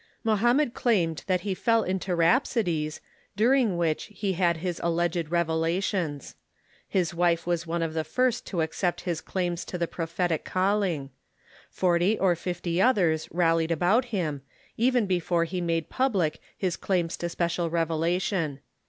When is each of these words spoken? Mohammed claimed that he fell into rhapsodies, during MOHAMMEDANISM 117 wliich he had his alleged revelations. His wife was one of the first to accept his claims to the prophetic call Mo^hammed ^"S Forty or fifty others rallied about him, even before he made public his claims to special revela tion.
Mohammed 0.23 0.73
claimed 0.73 1.23
that 1.27 1.41
he 1.41 1.53
fell 1.53 1.83
into 1.83 2.15
rhapsodies, 2.15 3.01
during 3.35 3.77
MOHAMMEDANISM 3.77 3.77
117 3.77 4.13
wliich 4.15 4.19
he 4.19 4.33
had 4.33 4.57
his 4.57 4.79
alleged 4.83 5.29
revelations. 5.29 6.35
His 6.87 7.13
wife 7.13 7.45
was 7.45 7.67
one 7.67 7.83
of 7.83 7.93
the 7.93 8.03
first 8.03 8.47
to 8.47 8.61
accept 8.61 9.01
his 9.01 9.21
claims 9.21 9.63
to 9.65 9.77
the 9.77 9.87
prophetic 9.87 10.43
call 10.43 10.81
Mo^hammed 10.81 11.01
^"S 11.09 11.09
Forty 11.69 12.17
or 12.17 12.35
fifty 12.35 12.81
others 12.81 13.27
rallied 13.31 13.69
about 13.69 14.05
him, 14.05 14.41
even 14.75 15.05
before 15.05 15.43
he 15.43 15.61
made 15.61 15.91
public 15.91 16.39
his 16.57 16.77
claims 16.77 17.15
to 17.17 17.29
special 17.29 17.69
revela 17.69 18.19
tion. 18.19 18.59